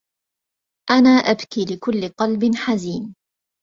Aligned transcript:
أنا 0.91 1.09
أبكي 1.09 1.65
لكل 1.65 2.09
قلب 2.09 2.55
حزين 2.55 3.15